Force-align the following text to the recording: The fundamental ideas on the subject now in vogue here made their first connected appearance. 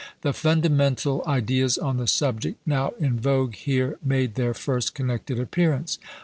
The 0.21 0.33
fundamental 0.33 1.23
ideas 1.27 1.77
on 1.77 1.97
the 1.97 2.07
subject 2.07 2.57
now 2.65 2.93
in 2.99 3.19
vogue 3.19 3.53
here 3.53 3.99
made 4.03 4.33
their 4.33 4.55
first 4.55 4.95
connected 4.95 5.39
appearance. 5.39 5.99